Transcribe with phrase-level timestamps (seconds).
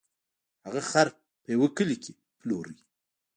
[0.65, 1.07] هغه خر
[1.43, 2.73] په یوه کلي کې پلوره.